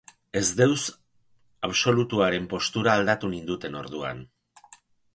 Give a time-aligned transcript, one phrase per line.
[0.39, 0.85] Ezdeus
[1.69, 4.29] absolutuaren postura aldatu ninduten orduan.